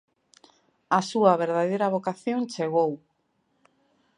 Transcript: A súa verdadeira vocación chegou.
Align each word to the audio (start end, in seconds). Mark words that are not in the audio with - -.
A 0.97 0.99
súa 1.09 1.33
verdadeira 1.43 1.93
vocación 1.95 2.41
chegou. 2.53 2.91